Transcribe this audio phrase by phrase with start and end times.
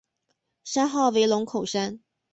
[0.63, 1.99] 山号为龙口山。